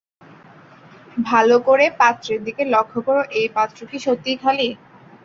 [1.25, 4.67] ভালো করে পাত্রের দিকে লক্ষ্য করো, এই পাত্র কি সত্যিই খালি?